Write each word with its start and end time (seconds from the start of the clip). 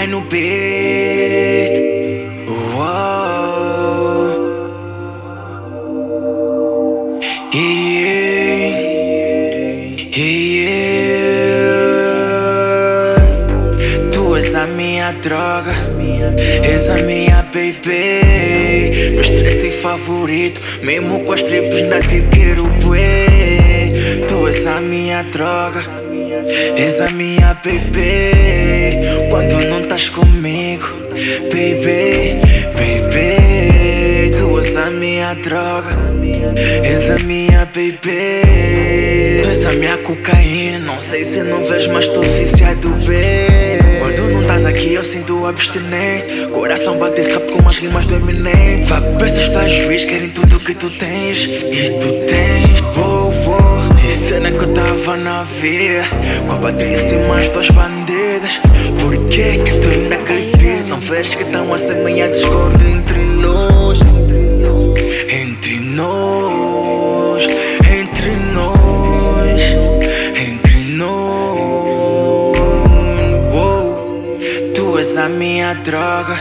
pé 0.00 0.06
no 0.06 0.20
beat. 0.22 0.60
Tu 14.12 14.36
és 14.36 14.54
a 14.54 14.66
minha 14.66 15.12
droga, 15.22 15.74
és 16.62 16.88
a 16.88 16.96
minha 17.04 17.44
baby. 17.52 19.12
Meu 19.12 19.20
estresse 19.20 19.70
favorito, 19.82 20.60
mesmo 20.82 21.20
com 21.24 21.32
as 21.32 21.42
tripas 21.42 21.74
ainda 21.74 22.00
te 22.00 22.22
quero 22.32 22.64
bué. 22.82 23.26
Tu 24.28 24.48
és 24.48 24.66
a 24.66 24.80
minha 24.80 25.22
droga, 25.24 25.82
és 26.76 27.00
a 27.00 27.10
minha 27.10 27.54
baby. 27.62 28.80
Quando 29.30 29.69
baby. 37.74 39.42
Tu 39.42 39.48
és 39.48 39.64
a 39.64 39.72
minha 39.72 39.96
cocaína, 39.98 40.78
não 40.80 40.94
sei 40.94 41.24
se 41.24 41.42
não 41.42 41.64
vejo, 41.64 41.92
mas 41.92 42.08
tô 42.08 42.20
viciado, 42.20 42.88
bem. 43.06 43.78
Quando 44.00 44.32
não 44.32 44.42
estás 44.42 44.64
aqui, 44.64 44.94
eu 44.94 45.04
sinto 45.04 45.46
abstinente. 45.46 46.46
Coração 46.52 46.98
bate 46.98 47.22
rápido 47.22 47.52
como 47.52 47.68
as 47.68 47.76
rimas 47.76 48.06
do 48.06 48.16
Eminem. 48.16 48.82
Vagabestas 48.84 49.44
estás 49.44 49.72
juiz, 49.72 50.04
querem 50.04 50.30
tudo 50.30 50.58
que 50.60 50.74
tu 50.74 50.90
tens. 50.90 51.38
E 51.38 51.90
tu 52.00 52.12
tens, 52.26 52.80
boa, 52.94 53.30
boa. 53.44 53.80
E 54.02 54.28
cena 54.28 54.50
que 54.50 54.64
eu 54.64 54.74
tava 54.74 55.16
na 55.16 55.44
via. 55.44 56.02
Com 56.46 56.52
a 56.52 56.56
Patrícia 56.56 57.14
e 57.14 57.28
mais 57.28 57.48
duas 57.50 57.68
bandidas. 57.70 58.60
Por 59.00 59.16
que 59.28 59.58
que 59.58 59.78
tu 59.78 59.88
ainda 59.88 60.16
acredita? 60.16 60.88
Não 60.88 60.98
vês 60.98 61.34
que 61.34 61.42
estão 61.42 61.72
a 61.72 61.78
semear 61.78 62.28
discórdia 62.30 62.88
entre 62.88 63.18
nós? 63.18 64.00
Entre 65.28 65.80
nós, 65.80 66.29
entre 67.98 68.30
nós, 68.54 69.60
entre 70.36 70.84
nós. 70.96 72.56
Uou. 73.52 74.38
Tu 74.74 74.98
és 74.98 75.16
a 75.16 75.28
minha 75.28 75.74
droga, 75.74 76.36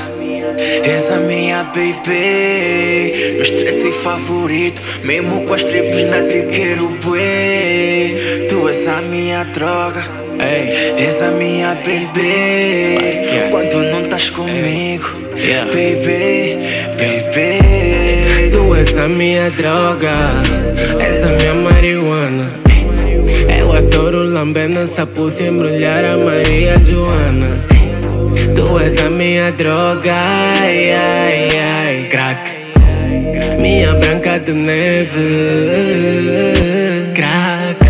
és 0.84 1.12
a 1.12 1.18
minha 1.18 1.64
baby. 1.64 3.34
Meu 3.34 3.42
estresse 3.44 3.92
favorito, 4.04 4.82
mesmo 5.04 5.46
com 5.46 5.54
as 5.54 5.64
tripas 5.64 5.96
ainda 5.96 6.24
te 6.24 6.44
quero 6.52 6.90
bué. 7.04 8.48
Tu 8.50 8.70
és 8.70 8.88
a 8.88 9.02
minha 9.02 9.44
droga, 9.46 10.04
Ei, 10.40 10.96
és 11.06 11.22
a 11.22 11.32
minha 11.32 11.76
baby. 11.76 13.50
Quando 13.52 13.84
não 13.92 14.02
estás 14.02 14.30
comigo, 14.30 15.08
Yeah. 15.36 15.66
baby, 15.72 16.58
baby. 16.98 18.52
tu 18.52 18.74
és 18.76 18.96
a 18.98 19.08
minha 19.08 19.48
droga, 19.50 20.12
és 21.00 21.24
a 21.24 21.28
minha 21.28 21.54
marihuana. 21.54 22.52
Eu 23.60 23.72
adoro 23.74 24.26
lamber 24.26 24.70
nessa 24.70 25.06
pulsa 25.06 25.44
embrulhar 25.44 26.04
a 26.06 26.18
Maria 26.18 26.78
Joana. 26.80 27.66
Tu 28.56 28.80
és 28.80 29.02
a 29.02 29.10
minha 29.10 29.52
droga, 29.52 30.22
ai, 30.60 30.86
ai, 30.92 31.50
ai, 31.58 32.08
crack. 32.10 32.60
Minha 33.60 33.94
branca 33.96 34.40
de 34.40 34.54
neve, 34.54 35.28
crack. 37.14 37.90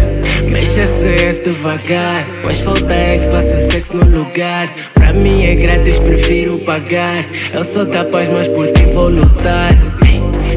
Mexa 0.52 0.86
CS 0.86 1.42
devagar, 1.42 2.28
mas 2.46 2.60
falta 2.60 2.94
ex, 2.94 3.28
passa 3.28 3.60
sexo 3.70 3.96
no 3.96 4.20
lugar. 4.20 4.68
Pra 4.96 5.14
mim 5.14 5.46
é 5.46 5.56
grátis, 5.56 6.00
prefiro 6.00 6.60
pagar. 6.60 7.26
Eu 7.54 7.64
sou 7.64 7.86
da 7.86 8.04
paz, 8.06 8.30
mas 8.30 8.48
por 8.48 8.68
ti 8.72 8.86
vou 8.86 9.10
lutar. 9.10 9.78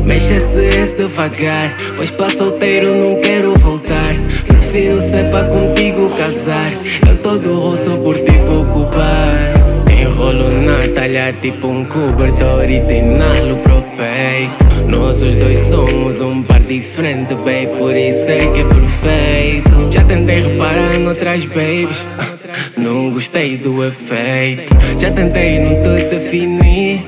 Mexa 0.08 0.40
CS 0.40 0.92
devagar, 0.96 1.76
pois 1.96 2.10
pra 2.10 2.28
solteiro 2.30 2.96
não 2.96 3.20
quero 3.20 3.54
voltar. 3.58 4.14
Prefiro 4.46 5.00
ser 5.00 5.30
pra 5.30 5.46
contigo 5.46 6.08
casar. 6.16 6.72
Eu 7.08 7.16
todo 7.22 7.60
rosto 7.60 8.02
por 8.02 8.18
ti 8.18 8.38
vou 8.38 8.58
ocupar. 8.58 9.52
Enrolo 9.90 10.50
na 10.62 10.80
talha 10.94 11.32
tipo 11.40 11.66
um 11.68 11.84
cobertor 11.84 12.68
e 12.68 12.80
tem 12.80 13.02
nalo 13.04 13.56
pro 13.58 13.82
peito. 13.96 14.62
Nós 14.88 15.22
os 15.22 15.36
dois 15.36 15.58
somos 15.58 16.20
um 16.20 16.42
par 16.42 16.60
diferente, 16.60 17.34
babe, 17.34 17.68
por 17.78 17.94
isso 17.94 18.30
é 18.30 18.38
que 18.38 18.60
é 18.60 18.64
perfeito. 18.64 19.92
Já 19.92 20.04
tentei 20.04 20.42
reparar 20.42 20.98
noutras 20.98 21.44
babes, 21.46 22.04
ah, 22.18 22.34
não 22.76 23.10
gostei 23.10 23.56
do 23.56 23.84
efeito. 23.84 24.74
Já 24.98 25.10
tentei 25.10 25.58
não 25.60 25.76
te 25.76 26.04
definir, 26.04 27.04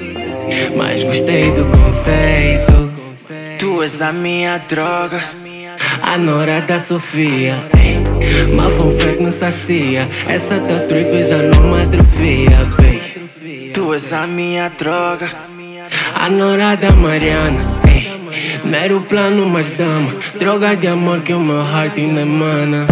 mas 0.76 1.02
gostei 1.02 1.50
do 1.50 1.64
conceito. 1.66 2.83
Tu 3.84 3.88
és 3.88 4.00
a 4.00 4.12
minha 4.12 4.56
droga. 4.66 5.20
A 6.00 6.16
Nora 6.16 6.62
da 6.62 6.80
Sofia, 6.80 7.68
Mafon 8.56 8.98
fake 8.98 9.22
não 9.22 9.30
sacia. 9.30 10.08
Essa 10.26 10.58
tua 10.58 10.78
trip 10.88 11.20
já 11.20 11.36
não 11.36 11.70
me 11.70 11.82
atrofia, 11.82 12.64
babe. 12.78 13.70
Tu 13.74 13.92
és 13.92 14.10
a 14.10 14.26
minha 14.26 14.70
droga. 14.70 15.28
A 16.14 16.30
Nora 16.30 16.74
da 16.76 16.92
Mariana, 16.92 17.82
ei, 17.86 18.10
Mero 18.64 19.02
plano, 19.02 19.46
mas 19.50 19.68
dama. 19.76 20.16
Droga 20.40 20.74
de 20.74 20.86
amor 20.86 21.20
que 21.20 21.34
o 21.34 21.40
meu 21.40 21.60
heart 21.60 21.98
ainda 21.98 22.22
emana. 22.22 22.86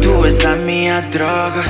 Tu 0.00 0.24
és 0.24 0.42
a 0.46 0.56
minha 0.56 1.02
droga. 1.02 1.62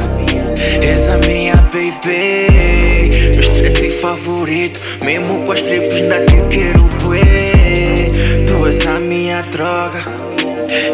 És 0.80 1.10
a 1.10 1.18
minha 1.26 1.56
baby. 1.72 3.32
Meu 3.32 3.40
estresse 3.40 3.90
favorito. 4.00 4.78
Mesmo 5.04 5.44
com 5.44 5.50
as 5.50 5.62
tripas 5.62 5.94
ainda 5.94 6.24
te 6.24 6.36
quero 6.56 6.97
droga. 9.58 9.98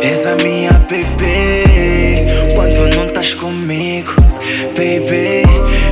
És 0.00 0.26
a 0.26 0.36
minha 0.36 0.72
baby. 0.88 2.24
Quando 2.54 2.96
não 2.96 3.06
estás 3.06 3.34
comigo, 3.34 4.12
baby, 4.74 5.42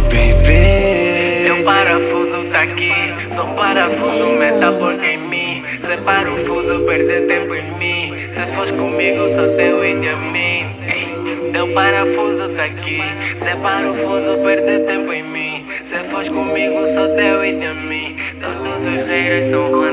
baby. 0.08 1.44
Meu 1.44 1.64
parafuso 1.64 2.50
tá 2.50 2.62
aqui, 2.62 2.92
sou 3.36 3.46
parafuso 3.54 4.26
metabólico 4.38 5.04
em 5.04 5.18
mim. 5.18 5.62
Se 5.86 5.96
parafuso 5.98 6.80
perde 6.86 7.26
tempo 7.26 7.54
em 7.54 7.72
mim. 7.78 8.14
Se 8.32 8.54
fores 8.54 8.70
comigo, 8.70 9.28
sou 9.36 9.56
teu 9.56 9.84
e 9.84 9.94
de 10.00 10.14
mim. 10.32 10.66
Meu 11.52 11.68
parafuso 11.74 12.48
tá 12.56 12.64
aqui, 12.64 13.02
se 13.38 13.56
parafuso 13.62 14.38
perde 14.42 14.86
tempo 14.86 15.12
em 15.12 15.22
mim. 15.22 15.66
Se 15.90 16.10
fores 16.10 16.28
comigo, 16.28 16.78
sou 16.94 17.08
teu 17.16 17.44
e 17.44 17.52
de 17.52 17.74
mim. 17.86 18.16
Todos 18.40 18.76
os 18.80 19.08
haters 19.08 19.50
são 19.50 19.91